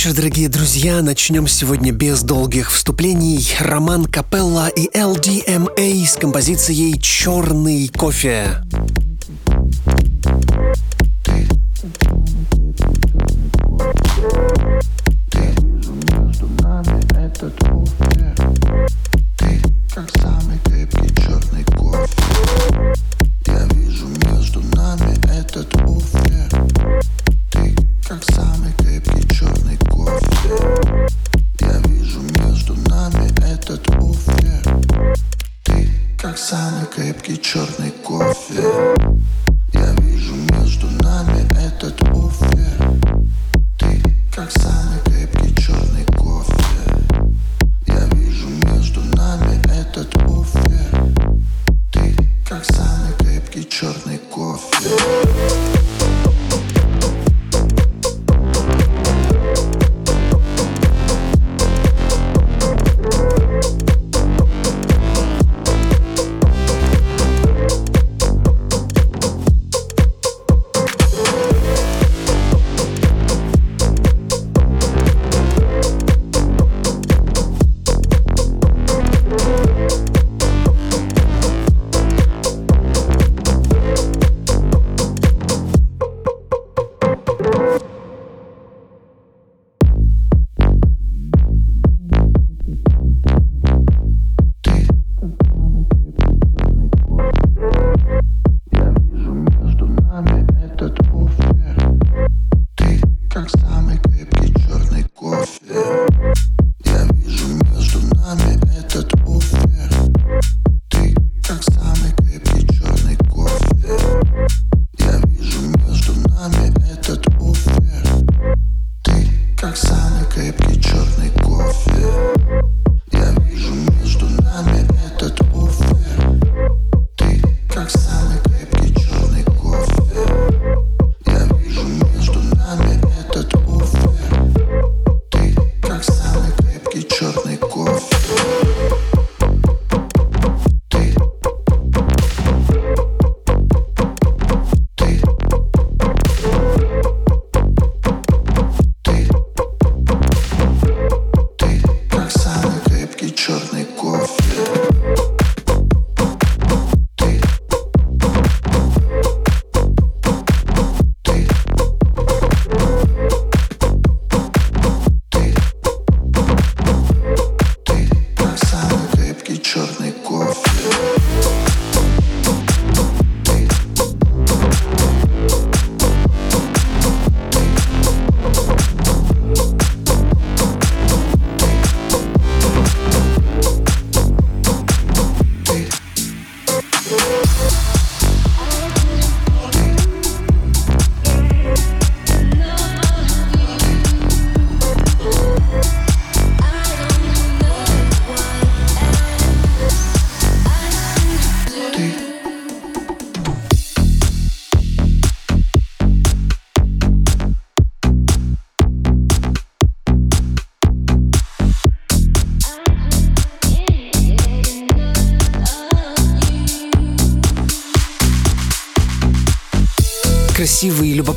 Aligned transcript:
вечер, 0.00 0.14
дорогие 0.14 0.48
друзья. 0.48 1.02
Начнем 1.02 1.46
сегодня 1.46 1.92
без 1.92 2.22
долгих 2.22 2.72
вступлений. 2.72 3.46
Роман 3.60 4.06
Капелла 4.06 4.68
и 4.68 4.88
LDMA 4.96 6.06
с 6.06 6.16
композицией 6.16 6.98
«Черный 6.98 7.88
кофе». 7.88 8.62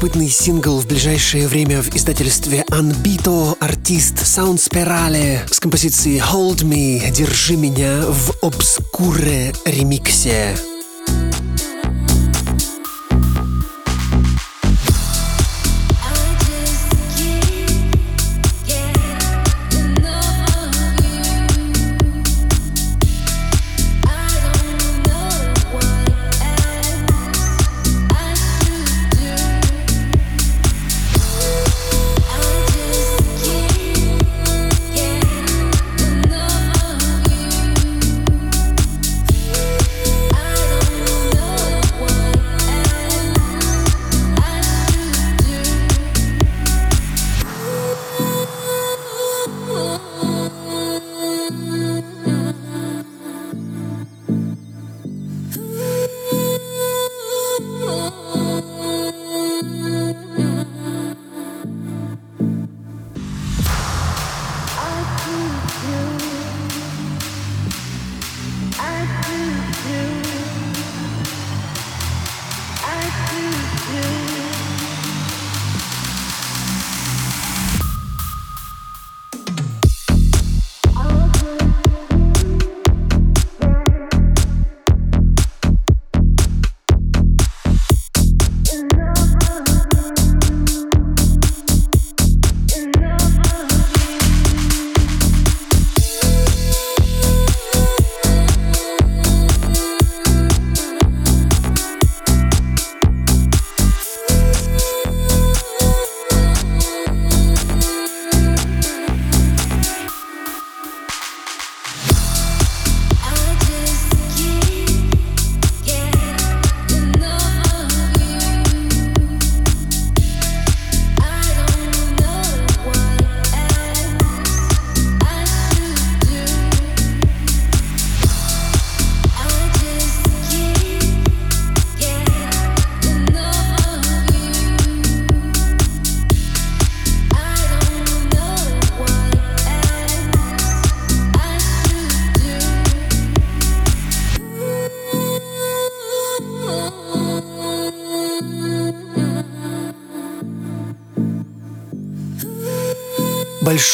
любопытный 0.04 0.28
сингл 0.28 0.82
в 0.82 0.86
ближайшее 0.86 1.48
время 1.48 1.82
в 1.82 1.96
издательстве 1.96 2.66
Anbito 2.72 3.56
артист 3.62 4.16
Sound 4.16 4.58
Spirale 4.58 5.40
с 5.50 5.62
композицией 5.62 6.20
Hold 6.20 6.64
Me, 6.64 7.10
Держи 7.10 7.56
меня 7.56 8.02
в 8.10 8.34
обскуре 8.42 9.54
ремиксе. 9.64 10.58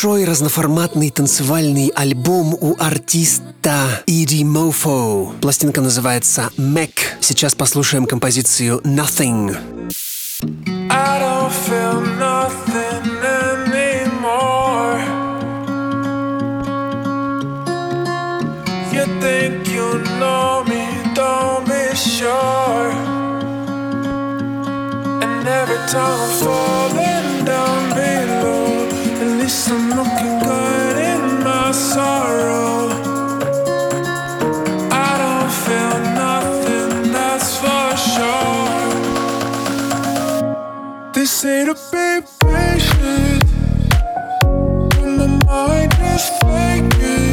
Большой 0.02 0.24
разноформатный 0.24 1.10
танцевальный 1.10 1.92
альбом 1.94 2.54
у 2.54 2.74
артиста 2.80 4.02
Иди 4.06 4.46
Мофо. 4.46 5.34
Пластинка 5.42 5.82
называется 5.82 6.52
Mac. 6.56 6.92
Сейчас 7.20 7.54
послушаем 7.54 8.06
композицию 8.06 8.80
Nothing. 8.86 9.58
I 10.90 11.20
don't 11.20 11.52
feel 11.52 12.00
nothing 12.18 13.12
anymore. 13.68 15.02
You 18.94 19.06
think 19.20 19.68
you 19.68 20.00
know 20.18 20.64
me, 20.64 20.88
don't 21.14 21.66
be 21.68 21.94
sure. 21.94 22.94
And 25.22 25.46
every 25.46 25.82
time 25.92 26.22
I'm 26.22 26.30
falling 26.40 27.44
down 27.44 27.90
below, 27.90 28.49
I'm 29.52 29.90
looking 29.90 30.40
good 30.42 30.98
in 30.98 31.44
my 31.44 31.72
sorrow. 31.72 32.90
I 34.92 35.18
don't 35.22 35.52
feel 35.66 36.00
nothing, 36.14 37.12
that's 37.12 37.58
for 37.58 37.98
sure. 37.98 38.92
They 41.14 41.26
say 41.26 41.66
to 41.66 41.74
be 41.74 42.22
patient, 42.40 43.44
but 44.92 45.06
my 45.18 45.28
mind 45.48 45.94
is 46.00 46.30
faking. 46.42 47.29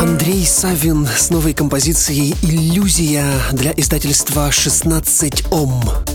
Андрей 0.00 0.46
Савин 0.46 1.06
с 1.06 1.30
новой 1.30 1.54
композицией 1.54 2.34
«Иллюзия» 2.42 3.24
для 3.52 3.72
издательства 3.72 4.48
«16 4.50 5.48
Ом». 5.50 6.09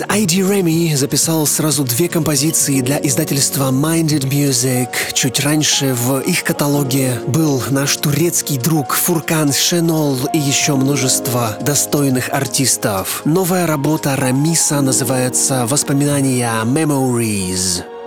Итальянец 0.00 0.04
Айди 0.08 0.42
Реми 0.42 0.94
записал 0.94 1.46
сразу 1.46 1.84
две 1.84 2.08
композиции 2.08 2.80
для 2.80 2.98
издательства 3.02 3.70
Minded 3.70 4.28
Music. 4.28 4.88
Чуть 5.12 5.40
раньше 5.40 5.94
в 5.94 6.20
их 6.20 6.44
каталоге 6.44 7.20
был 7.26 7.62
наш 7.70 7.96
турецкий 7.96 8.58
друг 8.58 8.94
Фуркан 8.94 9.52
Шенол 9.52 10.16
и 10.32 10.38
еще 10.38 10.76
множество 10.76 11.56
достойных 11.60 12.30
артистов. 12.30 13.22
Новая 13.24 13.66
работа 13.66 14.16
Рамиса 14.16 14.80
называется 14.80 15.66
«Воспоминания 15.66 16.50
Memories». 16.64 17.99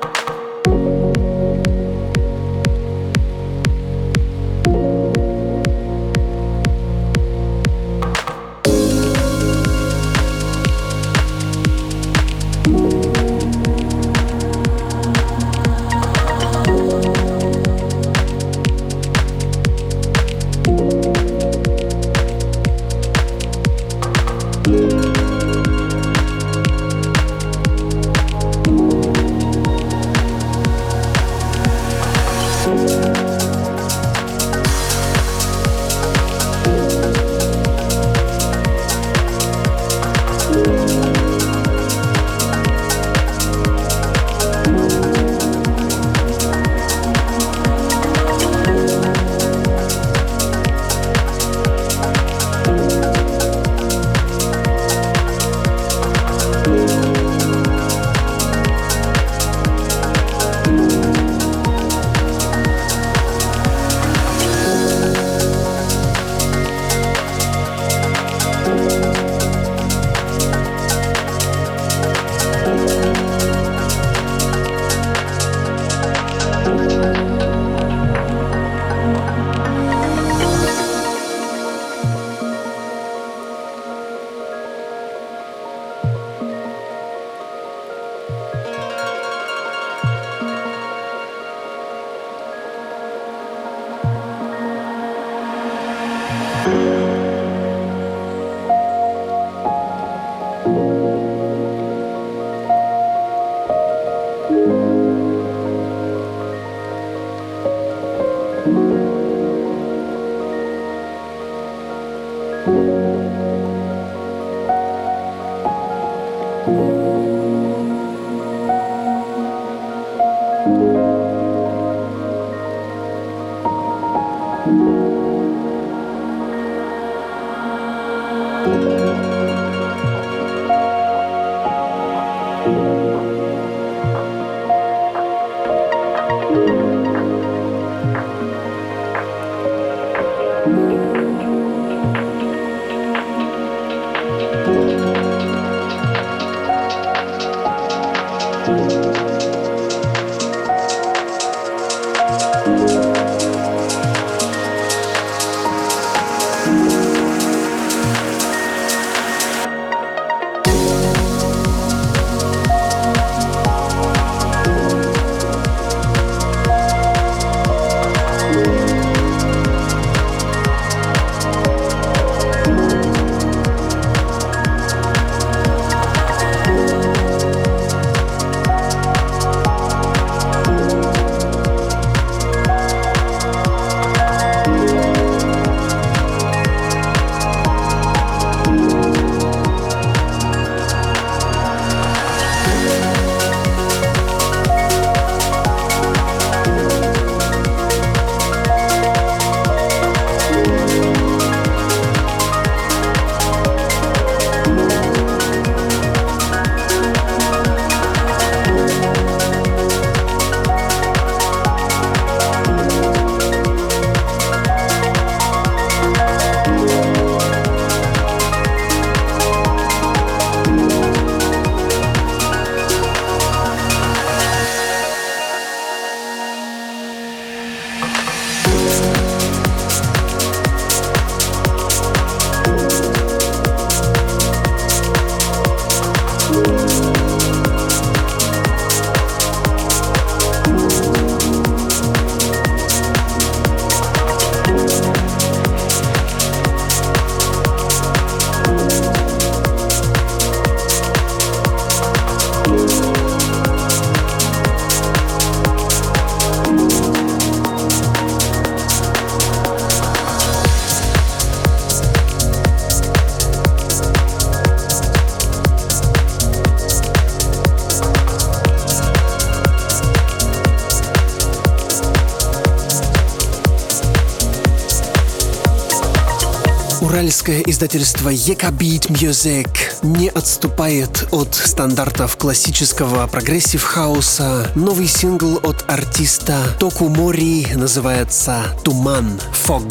Уральское 277.44 277.70
издательство 277.74 278.30
Екабит 278.30 279.10
Music 279.10 279.68
не 280.02 280.30
отступает 280.30 281.28
от 281.32 281.54
стандартов 281.54 282.38
классического 282.38 283.28
прогрессив-хауса. 283.28 284.72
Новый 284.76 285.08
сингл 285.08 285.60
от 285.62 285.84
артиста 285.90 286.64
Току 286.80 287.10
Мори 287.10 287.68
называется 287.76 288.64
«Туман» 288.86 289.42
«Fog». 289.52 289.84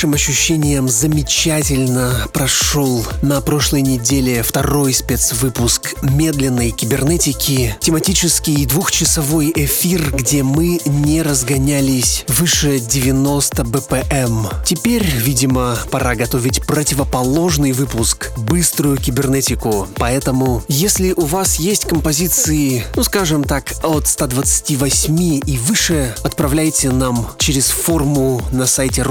Нашим 0.00 0.14
ощущениям, 0.14 0.88
замечательно 0.88 2.26
прошел 2.32 3.04
на 3.20 3.42
прошлой 3.42 3.82
неделе 3.82 4.42
второй 4.42 4.94
спецвыпуск 4.94 5.92
медленной 6.00 6.70
кибернетики, 6.70 7.76
тематический 7.80 8.64
двухчасовой 8.64 9.52
эфир, 9.54 10.10
где 10.16 10.42
мы 10.42 10.80
не 10.86 11.20
разгонялись 11.20 12.24
выше 12.28 12.80
90 12.80 13.62
BPM. 13.64 14.50
Теперь, 14.64 15.04
видимо, 15.04 15.76
пора 15.90 16.14
готовить 16.14 16.62
противоположный 16.64 17.72
выпуск, 17.72 18.30
быструю 18.38 18.96
кибернетику. 18.96 19.86
Поэтому, 19.96 20.62
если 20.66 21.12
у 21.12 21.26
вас 21.26 21.56
есть 21.56 21.84
композиции, 21.84 22.86
ну 22.96 23.02
скажем 23.02 23.44
так, 23.44 23.74
от 23.82 24.06
128 24.06 25.40
и 25.44 25.58
выше, 25.58 26.14
отправляйте 26.24 26.88
нам 26.88 27.28
через 27.36 27.66
форму 27.66 28.40
на 28.50 28.64
сайте 28.64 29.02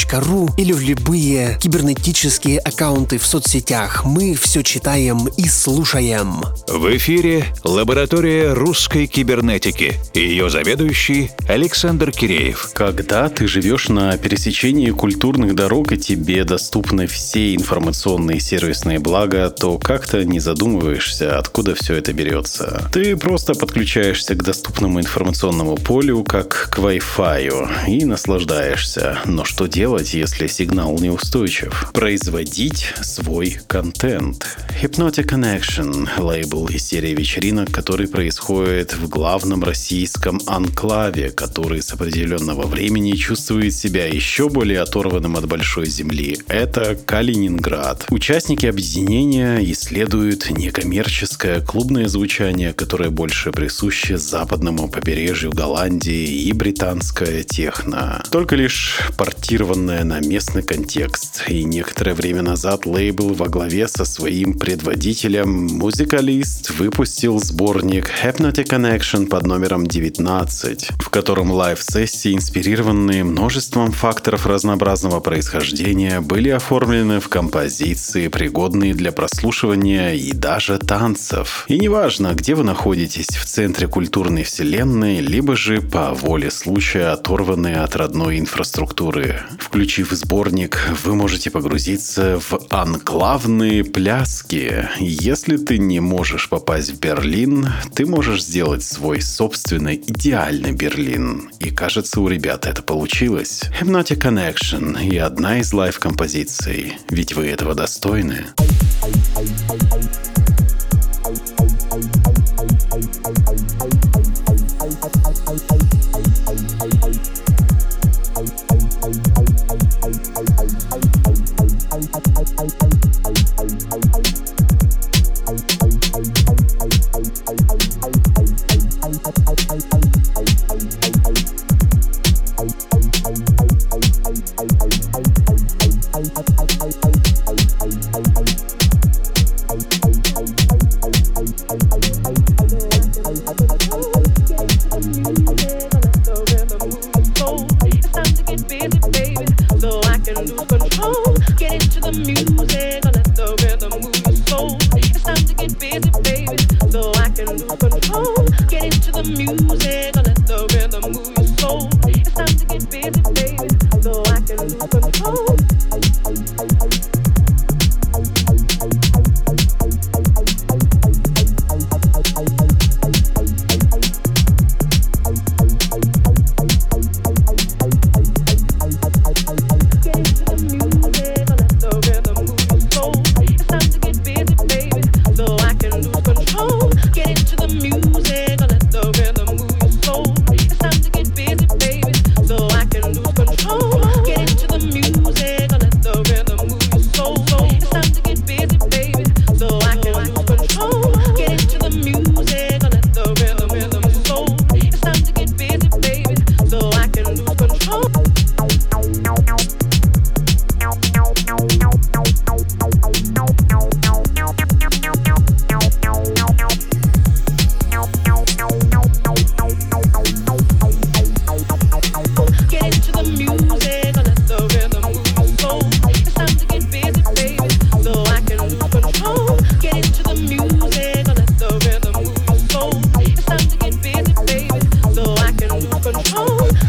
russcyber.ru 0.00 0.50
или 0.56 0.72
в 0.72 0.80
любые 0.80 1.58
кибернетические 1.60 2.58
аккаунты 2.58 3.18
в 3.18 3.26
соцсетях. 3.26 4.04
Мы 4.04 4.34
все 4.34 4.62
читаем 4.62 5.26
и 5.36 5.48
слушаем. 5.48 6.42
В 6.68 6.96
эфире 6.96 7.44
лаборатория 7.64 8.52
русской 8.52 9.06
кибернетики. 9.06 9.94
Ее 10.14 10.50
заведующий 10.50 11.30
Александр 11.48 12.12
Киреев. 12.12 12.70
Когда 12.74 13.28
ты 13.28 13.46
живешь 13.46 13.88
на 13.88 14.16
пересечении 14.16 14.90
культурных 14.90 15.54
дорог 15.54 15.92
и 15.92 15.98
тебе 15.98 16.44
доступны 16.44 17.06
все 17.06 17.54
информационные 17.54 18.40
сервисные 18.40 18.98
блага, 18.98 19.50
то 19.50 19.78
как-то 19.78 20.24
не 20.24 20.40
задумываешься, 20.40 21.38
откуда 21.38 21.74
все 21.74 21.94
это 21.94 22.12
берется. 22.12 22.88
Ты 22.92 23.16
просто 23.16 23.54
подключаешься 23.54 24.34
к 24.34 24.42
доступному 24.42 25.00
информационному 25.00 25.76
полю, 25.76 26.24
как 26.24 26.70
к 26.70 26.78
Wi-Fi, 26.78 27.88
и 27.88 28.04
наслаждаешься 28.04 29.18
но 29.24 29.44
что 29.44 29.66
делать, 29.66 29.89
если 29.98 30.46
сигнал 30.46 30.96
неустойчив? 30.98 31.90
Производить 31.92 32.94
свой 33.02 33.58
контент. 33.66 34.56
Hypnotic 34.80 35.26
Connection– 35.26 36.08
лейбл 36.18 36.66
из 36.68 36.86
серии 36.86 37.14
вечеринок, 37.14 37.72
который 37.72 38.06
происходит 38.06 38.94
в 38.94 39.08
главном 39.08 39.64
российском 39.64 40.40
анклаве, 40.46 41.30
который 41.30 41.82
с 41.82 41.92
определенного 41.92 42.66
времени 42.66 43.12
чувствует 43.12 43.74
себя 43.74 44.06
еще 44.06 44.48
более 44.48 44.80
оторванным 44.80 45.36
от 45.36 45.46
большой 45.46 45.86
земли. 45.86 46.38
Это 46.46 46.94
Калининград. 46.94 48.06
Участники 48.10 48.66
объединения 48.66 49.58
исследуют 49.72 50.50
некоммерческое 50.50 51.60
клубное 51.60 52.06
звучание, 52.06 52.72
которое 52.72 53.10
больше 53.10 53.50
присуще 53.50 54.18
западному 54.18 54.88
побережью 54.88 55.50
Голландии 55.50 56.44
и 56.44 56.52
британское 56.52 57.42
техно. 57.42 58.22
Только 58.30 58.56
лишь 58.56 59.00
портированное 59.16 59.79
на 59.80 60.20
местный 60.20 60.62
контекст. 60.62 61.44
И 61.48 61.64
некоторое 61.64 62.14
время 62.14 62.42
назад 62.42 62.86
лейбл 62.86 63.34
во 63.34 63.48
главе 63.48 63.88
со 63.88 64.04
своим 64.04 64.54
предводителем 64.54 65.66
музыкалист 65.66 66.70
выпустил 66.78 67.38
сборник 67.38 68.10
Hypnotic 68.22 68.68
Connection 68.68 69.26
под 69.26 69.46
номером 69.46 69.86
19, 69.86 70.90
в 70.98 71.08
котором 71.08 71.50
лайв-сессии, 71.50 72.34
инспирированные 72.34 73.24
множеством 73.24 73.92
факторов 73.92 74.46
разнообразного 74.46 75.20
происхождения, 75.20 76.20
были 76.20 76.50
оформлены 76.50 77.20
в 77.20 77.28
композиции, 77.28 78.28
пригодные 78.28 78.94
для 78.94 79.12
прослушивания 79.12 80.12
и 80.14 80.32
даже 80.32 80.78
танцев. 80.78 81.64
И 81.68 81.78
неважно, 81.78 82.34
где 82.34 82.54
вы 82.54 82.64
находитесь, 82.64 83.28
в 83.28 83.44
центре 83.44 83.88
культурной 83.88 84.44
вселенной, 84.44 85.20
либо 85.20 85.56
же 85.56 85.80
по 85.80 86.12
воле 86.14 86.50
случая 86.50 87.12
оторванные 87.12 87.76
от 87.76 87.96
родной 87.96 88.38
инфраструктуры. 88.38 89.40
Включив 89.70 90.10
сборник, 90.10 90.80
вы 91.04 91.14
можете 91.14 91.48
погрузиться 91.48 92.40
в 92.40 92.66
анклавные 92.70 93.84
пляски. 93.84 94.88
Если 94.98 95.58
ты 95.58 95.78
не 95.78 96.00
можешь 96.00 96.48
попасть 96.48 96.90
в 96.90 96.98
Берлин, 96.98 97.68
ты 97.94 98.04
можешь 98.04 98.42
сделать 98.42 98.82
свой 98.82 99.20
собственный 99.20 99.94
идеальный 99.94 100.72
Берлин. 100.72 101.52
И 101.60 101.70
кажется, 101.70 102.20
у 102.20 102.26
ребят 102.26 102.66
это 102.66 102.82
получилось. 102.82 103.62
Hypnotic 103.80 104.20
Connection 104.20 105.00
и 105.08 105.16
одна 105.18 105.60
из 105.60 105.72
лайв-композиций. 105.72 106.98
Ведь 107.08 107.34
вы 107.34 107.46
этого 107.46 107.76
достойны. 107.76 108.46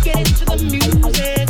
Get 0.03 0.17
into 0.17 0.45
the 0.45 0.57
music. 0.63 1.40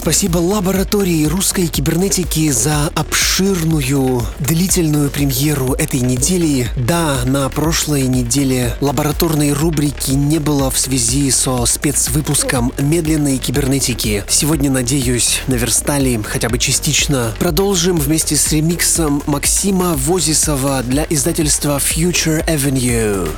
Спасибо 0.00 0.38
лаборатории 0.38 1.26
русской 1.26 1.66
кибернетики 1.66 2.50
за 2.50 2.86
обширную, 2.94 4.22
длительную 4.38 5.10
премьеру 5.10 5.74
этой 5.74 6.00
недели. 6.00 6.70
Да, 6.74 7.18
на 7.26 7.46
прошлой 7.50 8.04
неделе 8.04 8.74
лабораторной 8.80 9.52
рубрики 9.52 10.12
не 10.12 10.38
было 10.38 10.70
в 10.70 10.78
связи 10.78 11.30
со 11.30 11.66
спецвыпуском 11.66 12.72
медленной 12.78 13.36
кибернетики. 13.36 14.24
Сегодня, 14.26 14.70
надеюсь, 14.70 15.42
наверстали 15.48 16.18
хотя 16.24 16.48
бы 16.48 16.56
частично. 16.56 17.34
Продолжим 17.38 17.98
вместе 17.98 18.36
с 18.36 18.50
ремиксом 18.52 19.22
Максима 19.26 19.96
Возисова 19.96 20.82
для 20.82 21.04
издательства 21.10 21.76
Future 21.76 22.42
Avenue. 22.46 23.28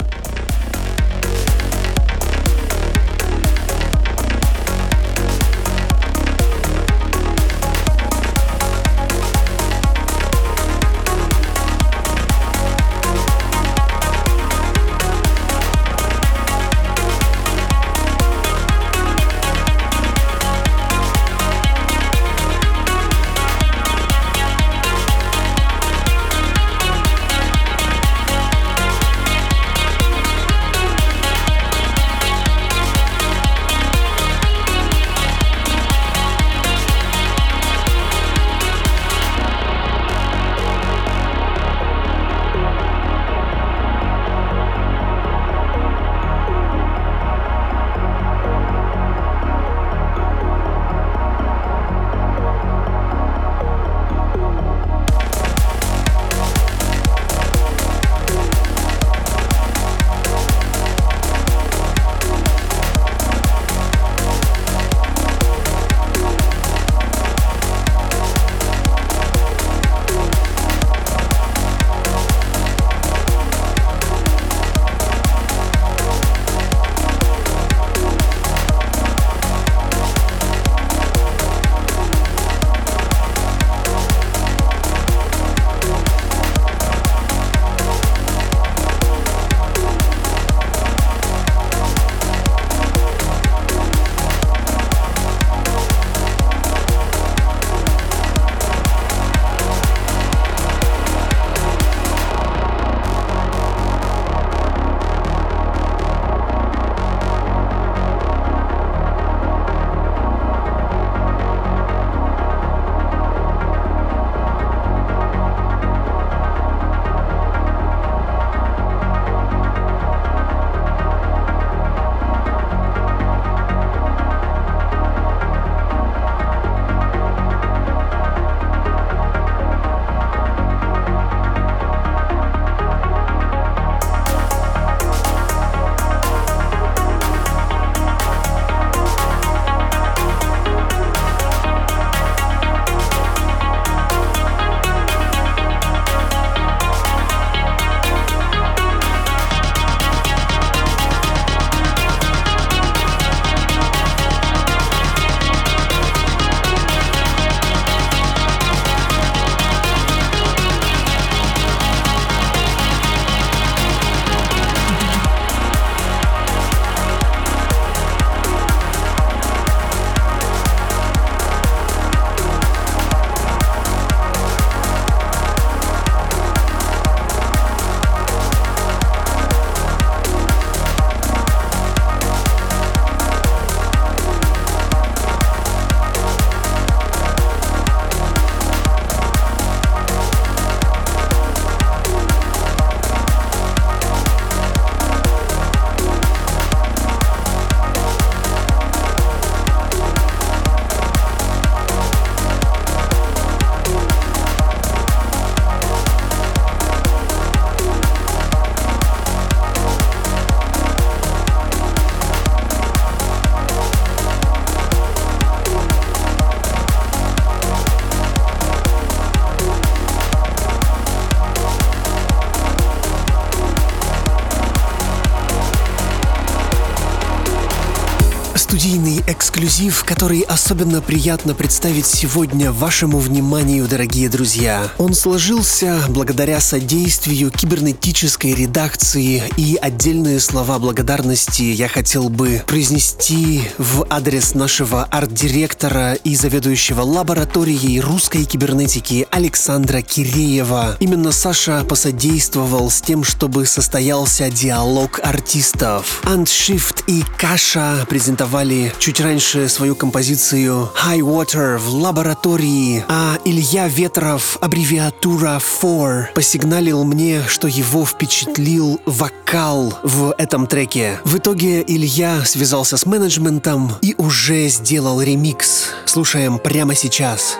Эксклюзив, 229.62 230.02
который 230.04 230.40
особенно 230.40 231.00
приятно 231.00 231.54
представить 231.54 232.06
сегодня 232.06 232.72
вашему 232.72 233.18
вниманию, 233.18 233.86
дорогие 233.86 234.28
друзья. 234.28 234.90
Он 234.98 235.14
сложился 235.14 236.00
благодаря 236.08 236.60
содействию 236.60 237.50
кибернетической 237.52 238.54
редакции 238.54 239.44
и 239.56 239.78
отдельные 239.80 240.40
слова 240.40 240.80
благодарности 240.80 241.62
я 241.62 241.86
хотел 241.86 242.28
бы 242.28 242.62
произнести 242.66 243.62
в 243.78 244.04
адрес 244.10 244.54
нашего 244.54 245.04
арт-директора 245.04 246.14
и 246.14 246.34
заведующего 246.34 247.02
лабораторией 247.02 248.00
русской 248.00 248.44
кибернетики 248.44 249.28
Александра 249.30 250.00
Киреева. 250.00 250.96
Именно 250.98 251.30
Саша 251.30 251.84
посодействовал 251.84 252.90
с 252.90 253.00
тем, 253.00 253.22
чтобы 253.22 253.66
состоялся 253.66 254.50
диалог 254.50 255.20
артистов. 255.22 256.20
Антшифт 256.24 257.04
и 257.06 257.22
Каша 257.38 258.04
презентовали 258.08 258.92
чуть 258.98 259.20
раньше 259.20 259.51
свою 259.52 259.94
композицию 259.94 260.90
High 260.94 261.20
Water 261.20 261.78
в 261.78 261.94
лаборатории, 261.94 263.04
а 263.08 263.38
Илья 263.44 263.86
Ветров, 263.86 264.56
аббревиатура 264.60 265.60
4, 265.60 266.30
посигналил 266.34 267.04
мне, 267.04 267.42
что 267.46 267.68
его 267.68 268.06
впечатлил 268.06 269.00
вокал 269.04 269.98
в 270.02 270.34
этом 270.38 270.66
треке. 270.66 271.20
В 271.24 271.36
итоге 271.36 271.82
Илья 271.86 272.44
связался 272.44 272.96
с 272.96 273.04
менеджментом 273.04 273.92
и 274.00 274.14
уже 274.16 274.68
сделал 274.68 275.20
ремикс. 275.20 275.88
Слушаем 276.06 276.58
прямо 276.58 276.94
сейчас. 276.94 277.58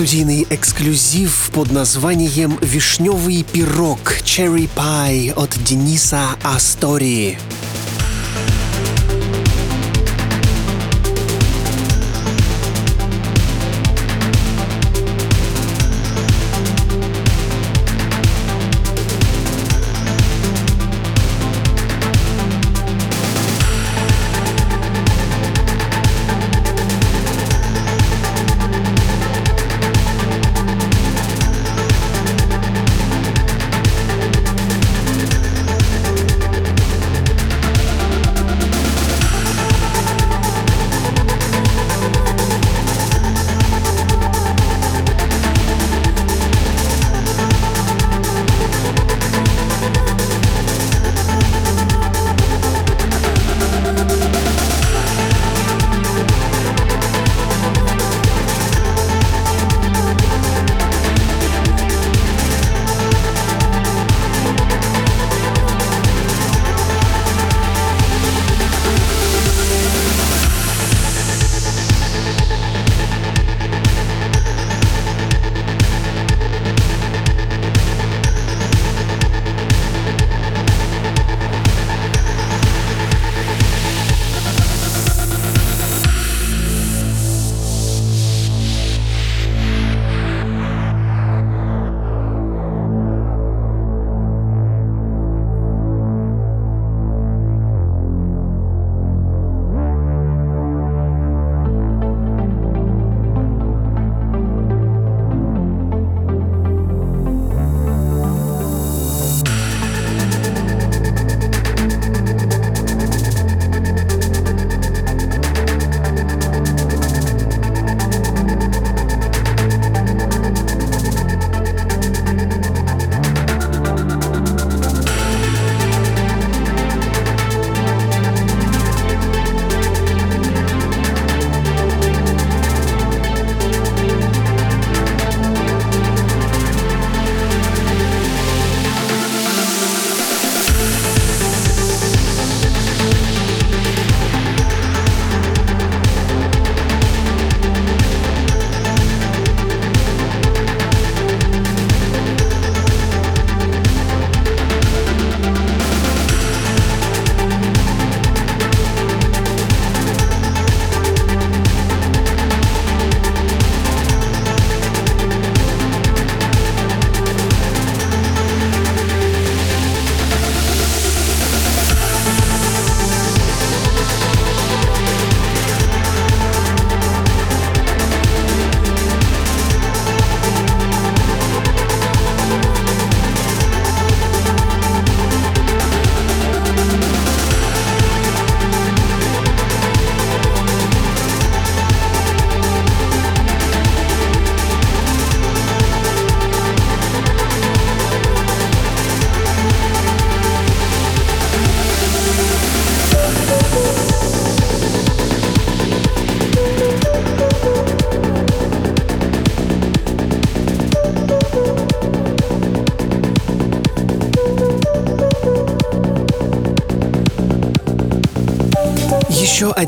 Студийный 0.00 0.46
эксклюзив 0.48 1.50
под 1.52 1.72
названием 1.72 2.56
«Вишневый 2.62 3.42
пирог» 3.42 3.98
Cherry 4.24 4.66
Pie 4.74 5.30
от 5.34 5.50
Дениса 5.62 6.38
Астории. 6.42 7.38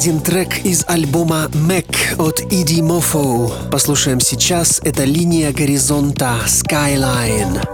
Один 0.03 0.19
трек 0.21 0.65
из 0.65 0.85
альбома 0.89 1.49
«Mac» 1.53 1.87
от 2.19 2.41
Иди 2.53 2.83
Мофо. 2.83 3.53
Послушаем 3.71 4.19
сейчас. 4.19 4.81
Это 4.83 5.05
линия 5.05 5.53
горизонта 5.53 6.41
Skyline. 6.45 7.72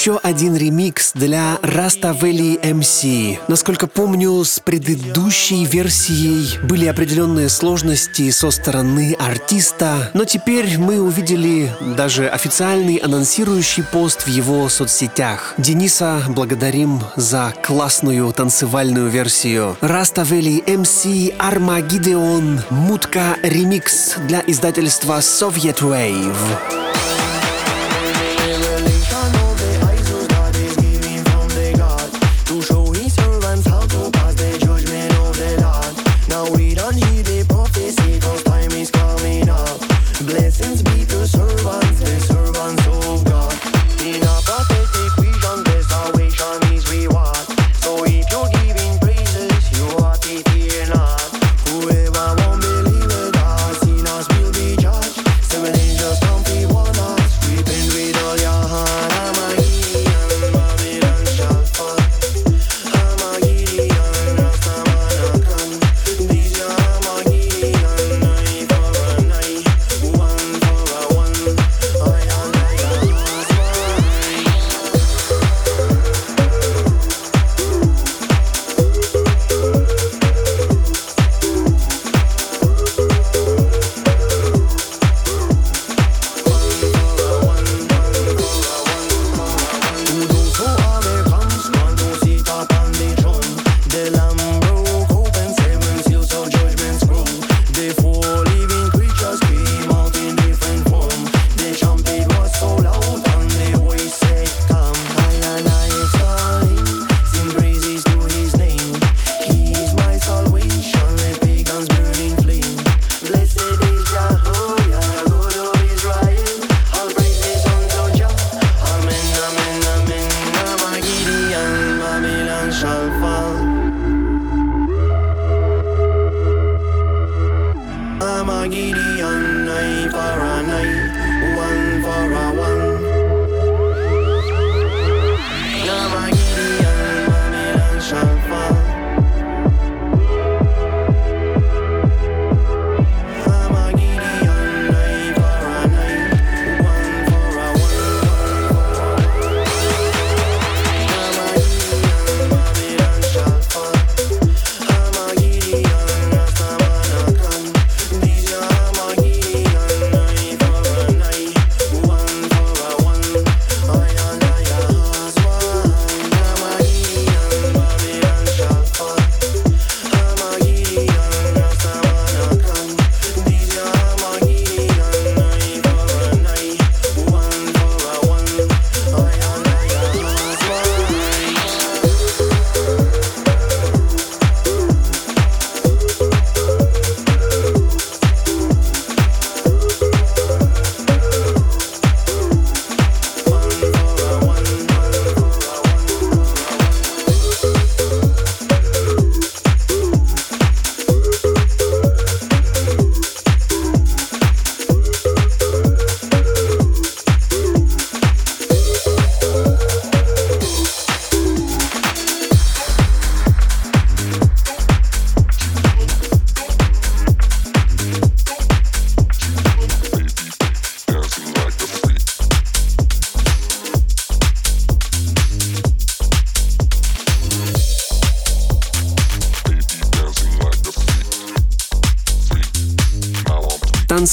Еще 0.00 0.16
один 0.22 0.56
ремикс 0.56 1.12
для 1.12 1.58
Раставели 1.60 2.58
MC. 2.62 3.38
Насколько 3.48 3.86
помню, 3.86 4.42
с 4.42 4.58
предыдущей 4.58 5.66
версией 5.66 6.58
были 6.64 6.86
определенные 6.86 7.50
сложности 7.50 8.30
со 8.30 8.50
стороны 8.50 9.14
артиста, 9.18 10.10
но 10.14 10.24
теперь 10.24 10.78
мы 10.78 11.02
увидели 11.02 11.70
даже 11.98 12.28
официальный 12.28 12.96
анонсирующий 12.96 13.84
пост 13.84 14.22
в 14.22 14.28
его 14.28 14.70
соцсетях. 14.70 15.52
Дениса 15.58 16.22
благодарим 16.28 17.02
за 17.16 17.52
классную 17.62 18.32
танцевальную 18.32 19.10
версию. 19.10 19.76
Раставели 19.82 20.64
MC 20.64 21.36
Армагидеон 21.36 22.62
Мутка 22.70 23.36
ремикс 23.42 24.14
для 24.26 24.42
издательства 24.46 25.18
Soviet 25.18 25.80
Wave. 25.82 26.79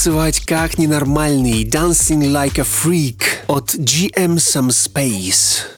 танцевать 0.07 0.39
как 0.45 0.77
ненормальный 0.77 1.65
Dancing 1.65 2.31
Like 2.31 2.57
a 2.57 2.63
Freak 2.63 3.21
от 3.47 3.75
GM 3.75 4.37
Some 4.37 4.69
Space. 4.69 5.76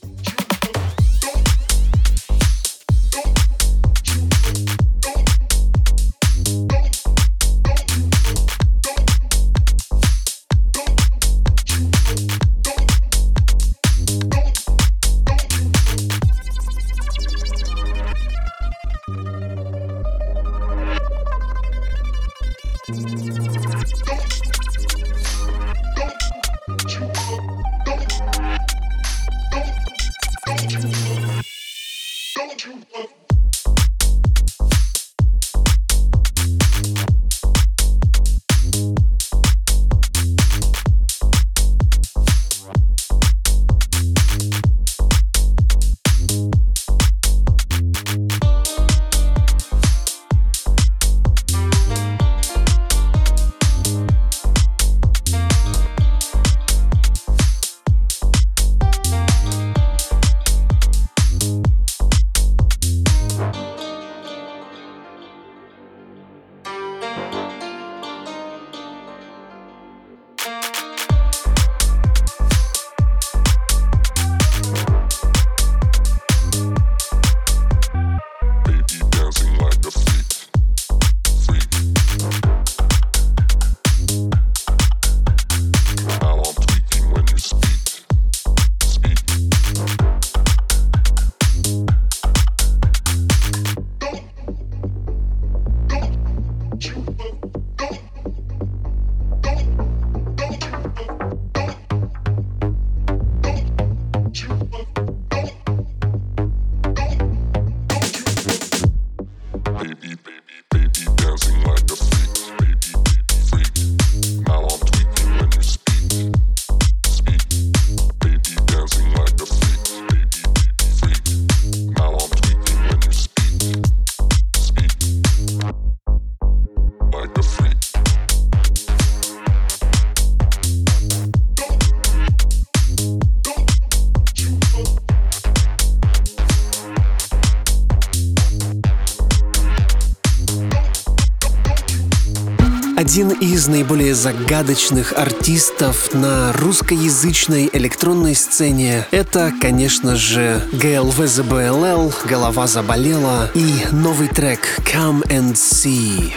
Из 143.60 143.68
наиболее 143.68 144.14
загадочных 144.14 145.12
артистов 145.12 146.14
на 146.14 146.50
русскоязычной 146.54 147.68
электронной 147.70 148.34
сцене. 148.34 149.06
Это, 149.10 149.52
конечно 149.60 150.16
же, 150.16 150.66
ГЛВЗБЛЛ 150.72 152.14
«Голова 152.24 152.66
заболела» 152.66 153.50
и 153.54 153.84
новый 153.92 154.28
трек 154.28 154.78
«Come 154.90 155.22
and 155.28 155.56
See». 155.56 156.32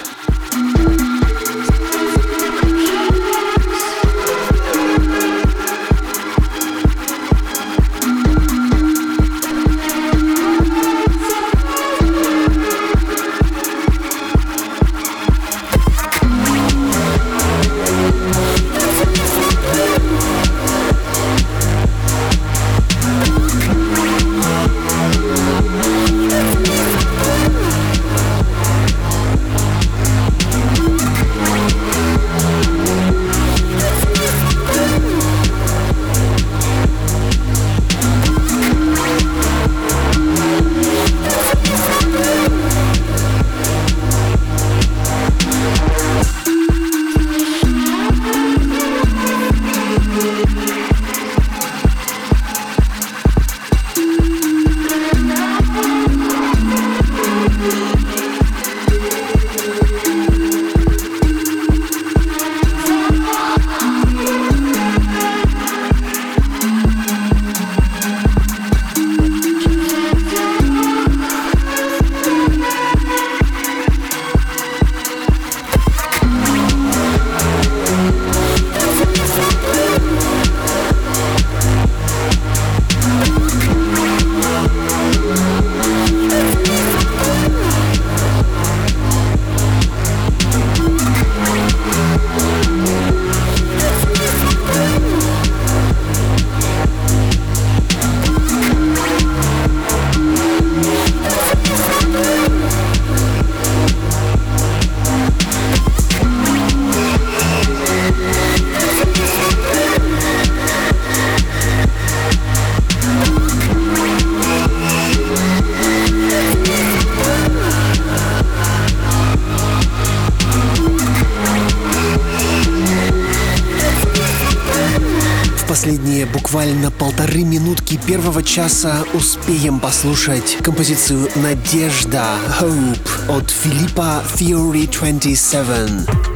Последние 126.24 126.26
буквально 126.26 126.92
полторы 126.92 127.44
минутки 127.44 128.00
первого 128.06 128.44
часа 128.44 129.04
успеем 129.14 129.80
послушать 129.80 130.58
композицию 130.64 131.30
«Надежда» 131.36 132.38
Hope 132.60 133.38
от 133.38 133.50
Филиппа 133.50 134.24
Theory 134.36 134.92
27. 134.92 136.33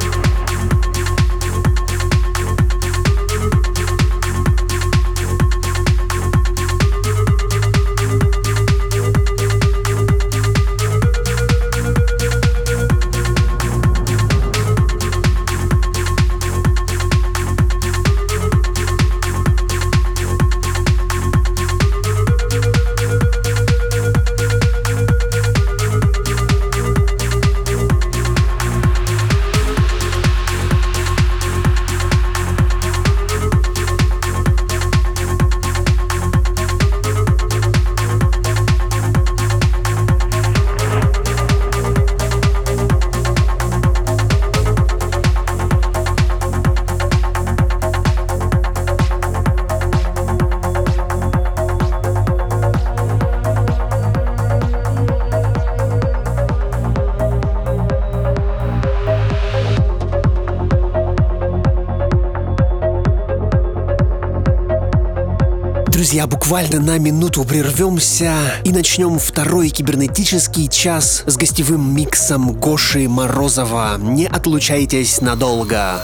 Друзья, 66.18 66.36
буквально 66.36 66.80
на 66.80 66.98
минуту 66.98 67.44
прервемся 67.44 68.34
и 68.64 68.72
начнем 68.72 69.20
второй 69.20 69.68
кибернетический 69.68 70.66
час 70.66 71.22
с 71.26 71.36
гостевым 71.36 71.94
миксом 71.94 72.54
Гоши 72.54 73.08
Морозова. 73.08 73.98
Не 74.00 74.26
отлучайтесь 74.26 75.20
надолго. 75.20 76.02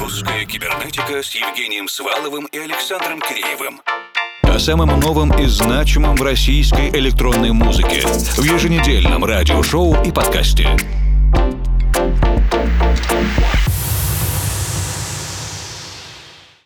Русская 0.00 0.46
кибернетика 0.46 1.22
с 1.22 1.34
Евгением 1.34 1.88
Сваловым 1.88 2.46
и 2.46 2.56
Александром 2.56 3.20
Киреевым. 3.20 3.82
О 4.44 4.58
самом 4.58 4.98
новом 4.98 5.38
и 5.38 5.44
значимом 5.44 6.16
в 6.16 6.22
российской 6.22 6.88
электронной 6.88 7.52
музыке 7.52 8.06
в 8.06 8.42
еженедельном 8.42 9.26
радиошоу 9.26 10.04
и 10.04 10.10
подкасте. 10.10 10.70